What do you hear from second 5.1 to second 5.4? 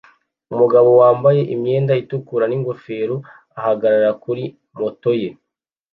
ye